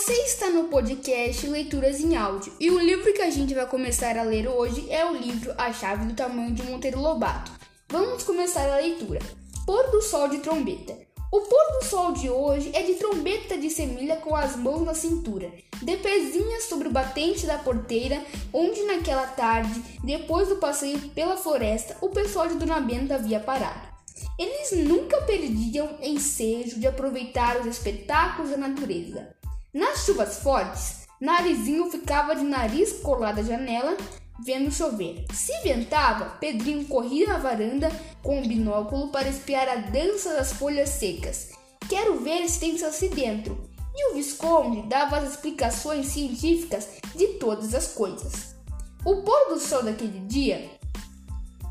[0.00, 4.16] Você está no podcast Leituras em Áudio e o livro que a gente vai começar
[4.16, 7.52] a ler hoje é o livro A Chave do Tamanho de Monteiro Lobato.
[7.86, 9.20] Vamos começar a leitura.
[9.66, 10.96] Pôr do Sol de Trombeta.
[11.30, 14.94] O pôr do sol de hoje é de trombeta de semilha com as mãos na
[14.94, 15.52] cintura,
[15.82, 21.98] de pezinhas sobre o batente da porteira, onde naquela tarde, depois do passeio pela floresta,
[22.00, 23.86] o pessoal de Dona Benta havia parado.
[24.38, 29.38] Eles nunca perdiam ensejo de aproveitar os espetáculos da natureza.
[29.72, 33.96] Nas chuvas fortes, Narizinho ficava de nariz colado à janela,
[34.44, 35.24] vendo chover.
[35.32, 37.90] Se ventava, Pedrinho corria na varanda
[38.22, 41.50] com o binóculo para espiar a dança das folhas secas.
[41.88, 43.70] Quero ver se tem saci dentro.
[43.94, 48.56] E o Visconde dava as explicações científicas de todas as coisas.
[49.04, 50.70] O pôr do sol daquele dia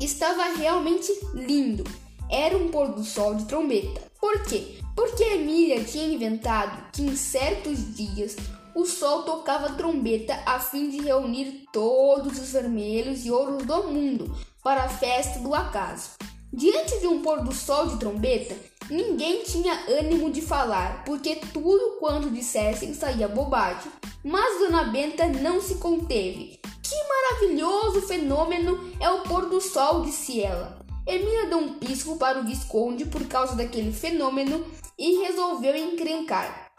[0.00, 1.84] estava realmente lindo
[2.30, 4.00] era um pôr do sol de trombeta.
[4.20, 4.78] Por quê?
[4.94, 8.36] Porque Emília tinha inventado que em certos dias
[8.74, 14.34] o sol tocava trombeta a fim de reunir todos os vermelhos e ouros do mundo
[14.62, 16.10] para a festa do acaso.
[16.52, 18.56] Diante de um pôr do sol de trombeta,
[18.90, 23.90] ninguém tinha ânimo de falar, porque tudo quanto dissessem saía bobagem.
[24.22, 26.60] Mas Dona Benta não se conteve.
[26.82, 30.80] Que maravilhoso fenômeno é o pôr do sol, disse ela.
[31.06, 34.64] Emília deu um pisco para o Visconde por causa daquele fenômeno
[35.00, 36.70] e resolveu encrencar.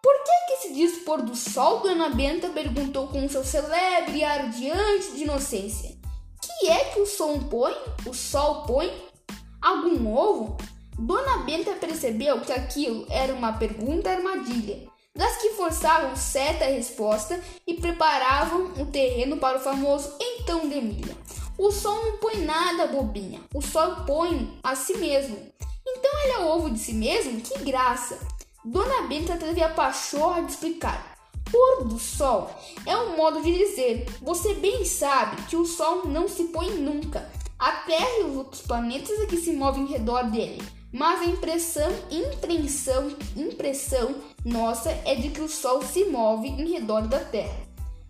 [0.00, 1.80] Por que, que se diz pôr do sol?
[1.80, 5.98] Dona Benta perguntou com seu celebre ar diante de inocência.
[6.60, 7.74] Que é que o sol põe?
[8.06, 8.90] O sol põe?
[9.60, 10.56] Algum ovo?
[10.96, 17.74] Dona Benta percebeu que aquilo era uma pergunta armadilha, das que forçavam certa resposta e
[17.74, 21.16] preparavam o terreno para o famoso então de Emília.
[21.58, 23.40] O sol não põe nada, bobinha.
[23.52, 25.36] O sol põe a si mesmo.
[25.98, 27.40] Então ele é o ovo de si mesmo?
[27.40, 28.20] Que graça!
[28.64, 31.18] Dona Benta teve a pachorra de explicar.
[31.50, 32.50] Pôr do sol
[32.86, 34.06] é um modo de dizer.
[34.22, 37.28] Você bem sabe que o sol não se põe nunca.
[37.58, 40.62] A Terra e os outros planetas é que se movem em redor dele.
[40.92, 47.08] Mas a impressão, impressão, impressão nossa é de que o sol se move em redor
[47.08, 47.58] da Terra.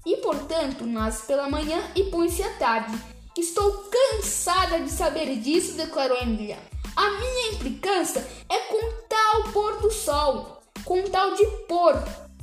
[0.05, 2.99] E portanto nasce pela manhã e põe-se à tarde
[3.39, 6.59] Estou cansada de saber disso, declarou Emília.
[6.99, 11.95] A minha implicância é com tal pôr do sol, com tal de pôr.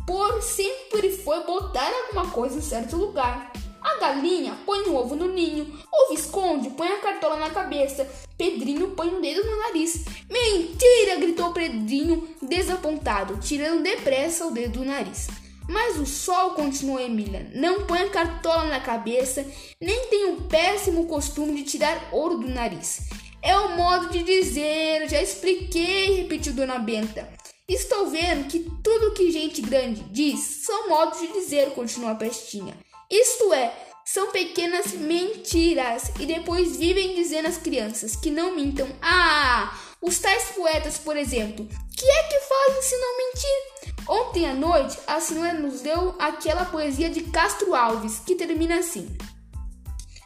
[0.08, 3.52] Pôr sempre foi botar alguma coisa em certo lugar.
[3.82, 8.92] A galinha põe um ovo no ninho, o Visconde põe a cartola na cabeça, Pedrinho
[8.92, 10.06] põe um dedo no nariz.
[10.30, 11.18] Mentira!
[11.18, 15.28] gritou Pedrinho, desapontado, tirando depressa o dedo do nariz.
[15.68, 19.46] Mas o sol, continuou Emília, não põe a cartola na cabeça,
[19.82, 23.02] nem tem o péssimo costume de tirar ouro do nariz.
[23.46, 27.30] É o modo de dizer, já expliquei, repetiu Dona Benta.
[27.68, 32.76] Estou vendo que tudo que gente grande diz são modos de dizer, continuou a pestinha.
[33.08, 33.72] Isto é,
[34.04, 38.88] são pequenas mentiras e depois vivem dizendo às crianças que não mintam.
[39.00, 43.96] Ah, os tais poetas, por exemplo, que é que fazem se não mentir?
[44.10, 49.16] Ontem à noite, a senhora nos deu aquela poesia de Castro Alves, que termina assim: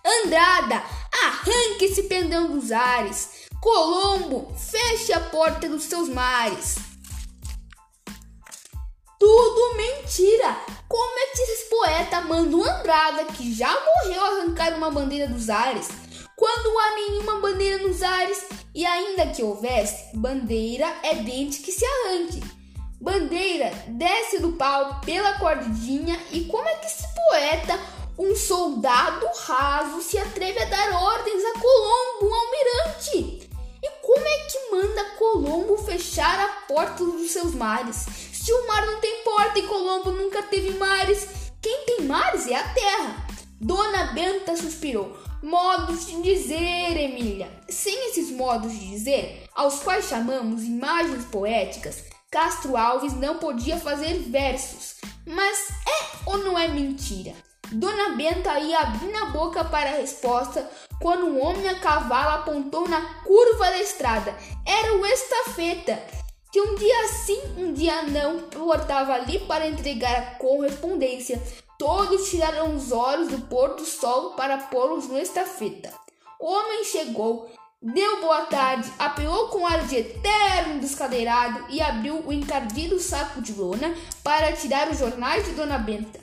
[0.06, 0.82] Andrada,
[1.30, 3.30] arranque-se pendão dos ares.
[3.62, 6.78] Colombo, feche a porta dos seus mares.
[9.20, 10.58] Tudo mentira!
[10.88, 15.50] Como é que esse poeta manda o Andrada, que já morreu, arrancar uma bandeira dos
[15.50, 15.90] ares?
[16.36, 21.86] Quando há nenhuma bandeira nos ares, e ainda que houvesse, bandeira é dente que se
[21.86, 22.42] arranque.
[23.02, 27.80] Bandeira desce do pau pela cordinha e como é que esse poeta,
[28.20, 33.50] um soldado raso, se atreve a dar ordens a Colombo, um almirante?
[33.82, 38.06] E como é que manda Colombo fechar a porta dos seus mares?
[38.34, 41.30] Se o mar não tem porta e Colombo nunca teve mares,
[41.62, 43.26] quem tem mares é a terra.
[43.62, 45.18] Dona Benta suspirou.
[45.42, 47.50] Modos de dizer, Emília.
[47.70, 54.16] Sem esses modos de dizer, aos quais chamamos imagens poéticas, Castro Alves não podia fazer
[54.24, 54.96] versos.
[55.26, 57.34] Mas é ou não é mentira?
[57.72, 60.68] Dona Benta ia abrir a boca para a resposta
[61.00, 64.36] quando um homem a cavalo apontou na curva da estrada.
[64.66, 66.02] Era o estafeta,
[66.52, 71.42] que um dia sim, um dia não, portava ali para entregar a correspondência.
[71.78, 75.94] Todos tiraram os olhos do pôr do sol para pô-los no estafeta.
[76.40, 77.50] O homem chegou,
[77.82, 83.54] Deu boa tarde, apeou com ar de eterno descadeirado e abriu o encardido saco de
[83.54, 86.19] lona para tirar os jornais de Dona Benta.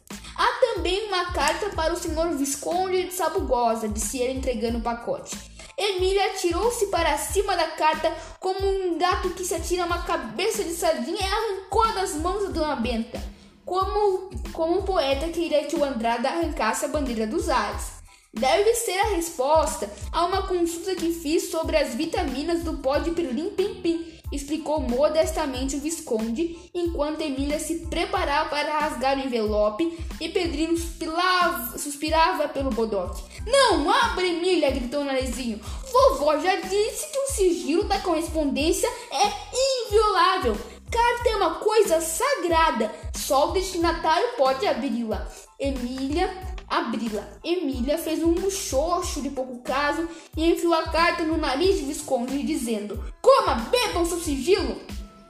[0.87, 5.37] Também uma carta para o senhor Visconde de Sabugosa, disse ele entregando o pacote.
[5.77, 10.71] Emília atirou-se para cima da carta como um gato que se atira uma cabeça de
[10.71, 13.21] sardinha e arrancou das mãos da Dona Benta,
[13.65, 17.97] como, como um poeta queria que o Andrada arrancasse a bandeira dos ares.
[18.33, 23.11] Deve ser a resposta a uma consulta que fiz sobre as vitaminas do pó de
[23.11, 29.99] pirlim pim pim explicou modestamente o Visconde, enquanto Emília se preparava para rasgar o envelope
[30.21, 33.23] e Pedrinho suspirava, suspirava pelo bodoque.
[33.47, 34.71] Não abre, Emília!
[34.71, 35.61] gritou Narizinho.
[35.93, 40.57] Vovó já disse que o sigilo da correspondência é inviolável.
[40.91, 45.27] Carta é uma coisa sagrada, só o destinatário pode abri-la.
[45.59, 47.29] Emília abri-la.
[47.45, 52.43] Emília fez um muxoxo de pouco caso e enfiou a carta no nariz de Visconde,
[52.43, 54.81] dizendo: Coma, beba o seu sigilo!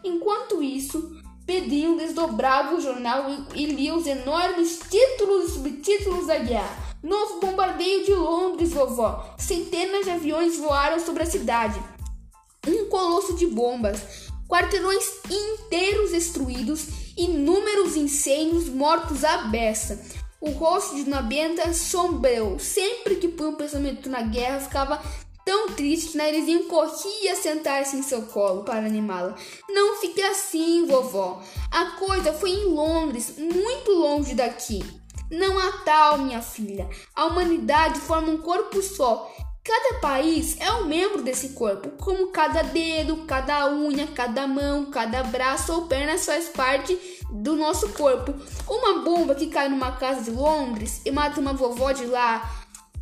[0.04, 1.16] Enquanto isso,
[1.46, 6.86] Pedrinho desdobrava o jornal e lia os enormes títulos e subtítulos da guerra.
[7.02, 9.34] Novo bombardeio de Londres, vovó.
[9.38, 11.80] Centenas de aviões voaram sobre a cidade.
[12.66, 14.26] Um colosso de bombas.
[14.48, 16.86] Quarteirões inteiros destruídos,
[17.16, 20.00] inúmeros incêndios mortos à beça.
[20.40, 22.58] O rosto de Dona Benta sombreou.
[22.58, 25.02] Sempre que punha um pensamento na guerra, ficava
[25.44, 29.36] tão triste que Narizinho corria a sentar-se em seu colo para animá-la.
[29.68, 31.40] Não fique assim, vovó.
[31.70, 34.84] A coisa foi em Londres, muito longe daqui.
[35.30, 36.88] Não há tal, minha filha.
[37.14, 39.32] A humanidade forma um corpo só.
[39.66, 45.24] Cada país é um membro desse corpo, como cada dedo, cada unha, cada mão, cada
[45.24, 46.96] braço ou perna faz parte
[47.32, 48.32] do nosso corpo.
[48.68, 52.48] Uma bomba que cai numa casa de Londres e mata uma vovó de lá,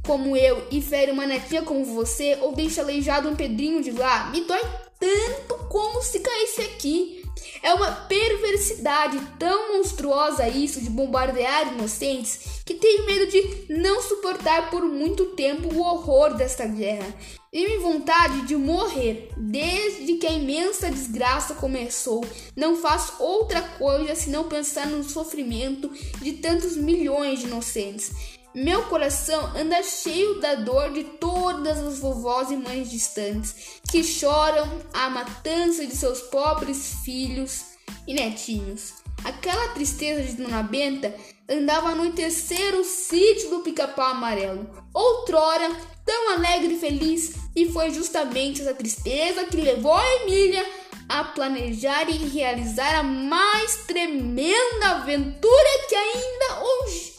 [0.07, 4.31] como eu, e fere uma netinha como você, ou deixa aleijado um pedrinho de lá,
[4.31, 4.63] me dói
[4.99, 7.23] tanto como se caísse aqui.
[7.63, 14.71] É uma perversidade tão monstruosa isso de bombardear inocentes que tenho medo de não suportar
[14.71, 17.15] por muito tempo o horror desta guerra.
[17.53, 22.25] Tive vontade de morrer desde que a imensa desgraça começou.
[22.57, 25.89] Não faço outra coisa senão pensar no sofrimento
[26.21, 28.13] de tantos milhões de inocentes.
[28.55, 34.81] Meu coração anda cheio da dor de todas as vovós e mães distantes que choram
[34.93, 37.65] a matança de seus pobres filhos
[38.07, 39.04] e netinhos.
[39.25, 41.15] Aquela tristeza de Dona Benta
[41.49, 45.71] andava a anoitecer o sítio do pica-pau amarelo, outrora
[46.05, 50.65] tão alegre e feliz, e foi justamente essa tristeza que levou a Emília
[51.09, 56.63] a planejar e realizar a mais tremenda aventura que ainda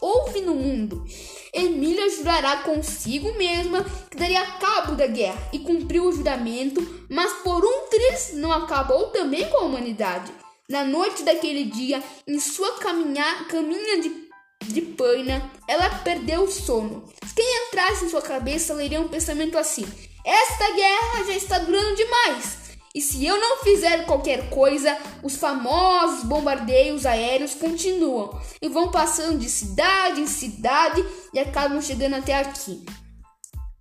[0.00, 1.04] houve no mundo.
[1.52, 7.64] Emília jurará consigo mesma que daria cabo da guerra e cumpriu o juramento, mas por
[7.64, 10.45] um triz não acabou também com a humanidade.
[10.68, 14.28] Na noite daquele dia, em sua caminha, caminha de,
[14.64, 17.08] de paina, ela perdeu o sono.
[17.36, 19.86] Quem entrasse em sua cabeça leria um pensamento assim:
[20.24, 22.66] Esta guerra já está durando demais.
[22.92, 29.38] E se eu não fizer qualquer coisa, os famosos bombardeios aéreos continuam e vão passando
[29.38, 32.84] de cidade em cidade e acabam chegando até aqui.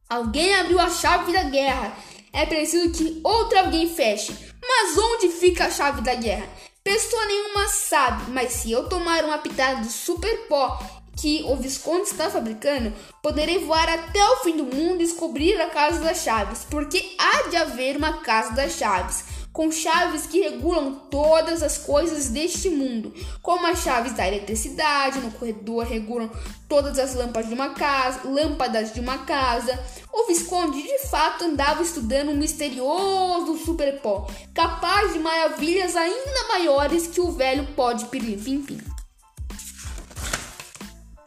[0.07, 1.97] Alguém abriu a chave da guerra.
[2.31, 4.35] É preciso que outro alguém feche.
[4.61, 6.47] Mas onde fica a chave da guerra?
[6.85, 10.79] Pessoa nenhuma sabe, mas se eu tomar uma pitada de super pó
[11.17, 12.93] que o Visconde está fabricando,
[13.23, 17.49] poderei voar até o fim do mundo e descobrir a Casa das Chaves, porque há
[17.49, 23.11] de haver uma Casa das Chaves, com chaves que regulam todas as coisas deste mundo,
[23.41, 26.29] como as chaves da eletricidade, no corredor regulam
[26.69, 29.73] todas as lâmpadas de uma casa, lâmpadas de uma casa.
[30.17, 37.19] O Visconde de fato andava estudando um misterioso superpó, capaz de maravilhas ainda maiores que
[37.19, 38.79] o velho pó de pirlim-pim-pim.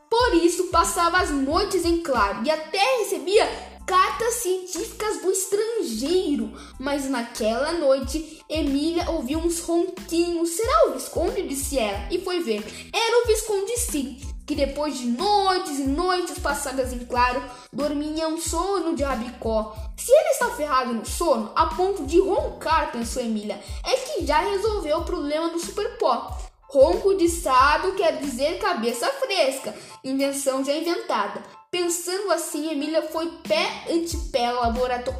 [0.09, 3.47] Por isso passava as noites em claro e até recebia
[3.87, 6.51] cartas científicas do estrangeiro.
[6.81, 10.49] Mas naquela noite, Emília ouviu uns ronquinhos.
[10.49, 11.47] Será o Visconde?
[11.47, 12.65] disse ela, e foi ver.
[12.91, 14.19] Era o Visconde sim,
[14.49, 19.77] que depois de noites e noites passadas em claro, dormia um sono de rabicó.
[19.95, 24.39] Se ele está ferrado no sono, a ponto de roncar, pensou Emília, é que já
[24.39, 26.35] resolveu o problema do superpó.
[26.63, 31.43] Ronco de sábio quer dizer cabeça fresca, invenção já inventada.
[31.71, 34.73] Pensando assim, Emília foi pé ante pé ao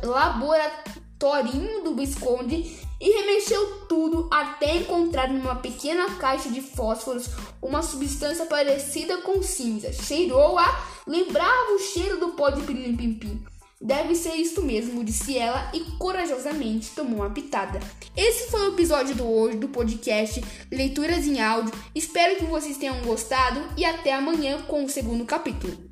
[0.03, 7.29] laboratório do Visconde e remexeu tudo até encontrar numa pequena caixa de fósforos
[7.63, 9.93] uma substância parecida com cinza.
[9.93, 13.43] Cheirou-a, lembrava o cheiro do pó de pirim-pim-pim.
[13.81, 17.79] Deve ser isso mesmo, disse ela e corajosamente tomou uma pitada.
[18.17, 21.73] Esse foi o episódio do hoje do podcast Leituras em Áudio.
[21.95, 25.88] Espero que vocês tenham gostado e até amanhã com o segundo capítulo.